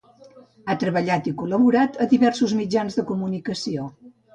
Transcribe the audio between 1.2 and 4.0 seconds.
i col·laborat a diversos mitjans de comunicació.